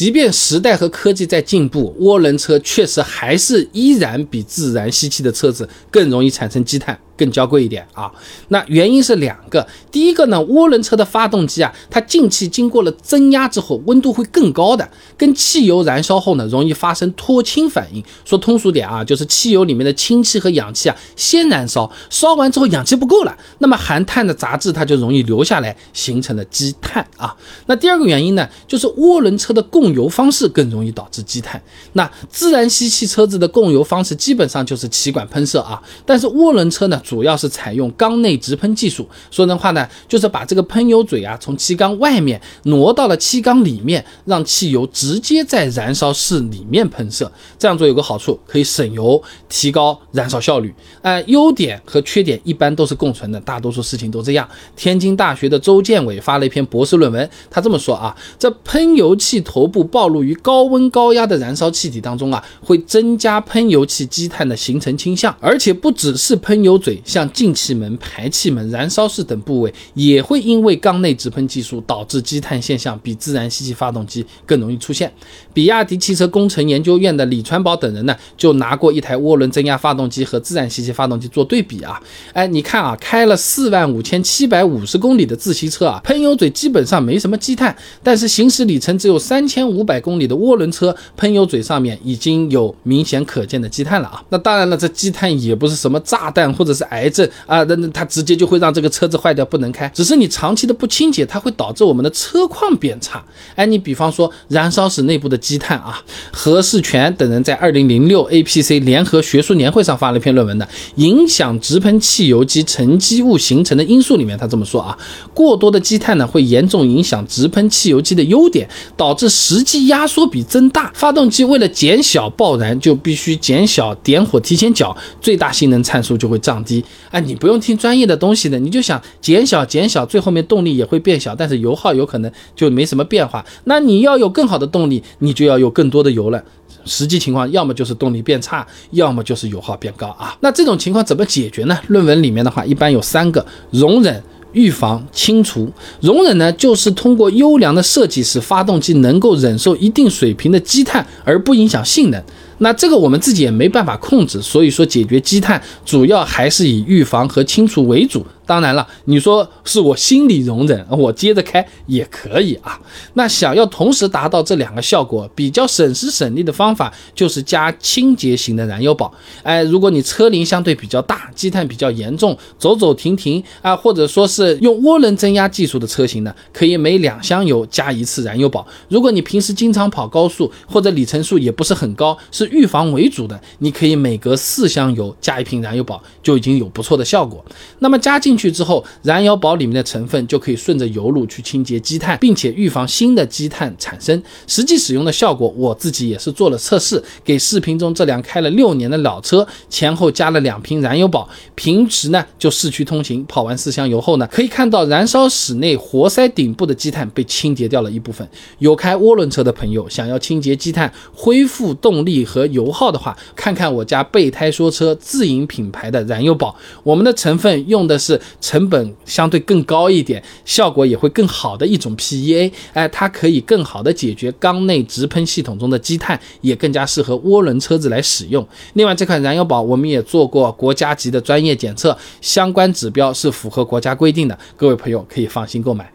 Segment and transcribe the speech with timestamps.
[0.00, 6.98] 即便时代和科技在进步，涡轮车确实还是依然比自然吸气的车子更容易产生积碳。
[7.20, 8.10] 更娇贵一点啊，
[8.48, 9.66] 那原因是两个。
[9.92, 14.88] 第一个呢，涡轮车的发动机啊，它进气经过了增压之后，温度会更高的，
[15.18, 18.02] 跟汽油燃烧后呢，容易发生脱氢反应。
[18.24, 27.36] 说通俗点啊，就是汽油里面的氢气和氧气啊先燃烧，烧完之后氧气不够了，那么含碳的杂质它就容易留下来，形成了积碳啊。
[27.66, 31.60] 那第二个原因呢，就是涡轮车的供油方式更容易导致积碳。
[31.92, 36.98] 那自然吸气车子的供油方式基本上就是气管喷射啊，但是涡轮车呢？
[37.10, 47.28] 主要是采用缸内直喷技术，说人话呢，就是把这个喷油嘴啊从气缸外面挪到了气缸里面，让汽油直接在燃烧室里面喷射。
[47.58, 50.72] 这样做有个好处，可以省油，提高燃烧效率。
[51.02, 54.48] 呃，优点和缺点一般都是共存的，大多数事情都这样。
[54.76, 66.99] 天津大学的周建伟发了一篇博士论文，他这么说啊，这喷油器头部暴露于高温高压的燃烧气体当中啊，会增加喷油器积碳的形成倾向，而且不只是喷油嘴。
[67.04, 75.12] 像进气门、排气门、燃烧室等部位，也会因为缸内直喷技术导致积碳现象比自然吸气发动机更容易出现。
[75.52, 82.00] 比亚迪汽车工程研究院的李传宝等人呢，就拿过一台涡轮增压发动机和自然吸气发动机做对比啊，
[82.32, 94.22] 哎，你看啊，开了四万五千七百五十公里的自吸车啊，喷油嘴基本上没什么积碳，但是行驶里程只有三千五百公里的涡轮车，喷油嘴上面已经有明显可见的积碳了啊。
[94.28, 96.79] 那当然了，这积碳也不是什么炸弹或者是。
[96.84, 99.88] 癌症啊，那那它直接就会让这个车子坏掉，不能开。
[99.94, 103.22] 只是你长期的不清洁，它会导致我们的车况变差。
[103.54, 114.96] 哎，你比方说燃烧室内部的积碳啊，何世全等人在二零零六 APC 联合学术年会上发了一篇论文的，影响直喷汽油机沉积物形成的因素里面，他这么说啊，
[115.34, 120.92] 过多的积碳呢会严重影响直喷汽油机的优点，导致实际压缩比增大。
[120.94, 126.69] 发动机为了减小爆燃，就必须减小点火提前角，最大性能参数就会降低。
[127.10, 133.44] 哎，你不用听专业的东西的，你就想减小减小，最后面动力也会变小，但是油耗有可能就没什么变化。
[133.64, 136.42] 那你要有更好的动力，你就要有更多的油了。
[136.86, 140.34] 实际情况要么就是动力变差，要么就是油耗变高啊。
[140.40, 141.78] 那这种情况怎么解决呢？
[141.88, 145.70] 论文里面的话一般有三个：容忍、预防、清除。
[146.00, 152.22] 容忍呢，就是通过优良的设计使发动机能够忍受一定水平的积碳而不影响性能。
[152.60, 158.24] 那这个我们自己也没办法控制，所以说解决积碳主要还是以预防和清除为主。
[158.46, 162.80] 当然了，你说是我心理容忍，我接着开也可以啊。
[163.14, 169.14] 那想要同时达到这两个效果，比较省时省力的方法就是加清洁型的燃油宝。
[169.44, 178.66] 哎，如果你车龄相对比较大，积碳比较严重，走走停停啊，或者说是用涡轮增压技术的车型呢，可以每两箱油加一次燃油宝。
[178.88, 187.44] 如果你平时经常跑高速，或者里程数也不是很高，是预防为主的，你可以每隔四箱油加一瓶燃油宝，就已经有不错的效果。
[187.78, 194.22] 那么加进去之后，燃油宝里面的成分就可以顺着油路去清洁积碳，并且预防新的积碳产生。
[194.46, 208.28] 实际使用的效果，我自己也是做了测试，给视频中这辆开了六年的老车前后加了两瓶燃油宝，平时呢就市区通行，跑完四箱油后呢，可以看到燃烧室内活塞顶部的积碳被清洁掉了一部分。
[208.58, 218.18] 有开涡轮车的朋友想要清洁积碳、恢复动力和和油耗的话，看看我家备胎说车自营品牌的燃油宝，我们的成分用的是。
[218.40, 228.46] 成本相对更高一点，效果也会更好的一种 PEA，哎，它可以更好的解决缸内直喷系统中的积碳，也更加适合涡轮车子来使用。
[228.72, 235.92] 另外，这款燃油宝我们也做过国家级的专业检测，相关指标是符合国家规定的，各位朋友可以放心购买。